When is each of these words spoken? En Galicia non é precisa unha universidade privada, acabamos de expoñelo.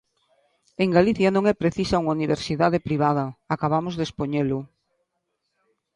En 0.83 0.89
Galicia 0.97 1.29
non 1.35 1.43
é 1.51 1.55
precisa 1.63 1.99
unha 2.03 2.15
universidade 2.17 2.83
privada, 2.87 3.25
acabamos 3.55 3.93
de 3.95 4.03
expoñelo. 4.07 4.59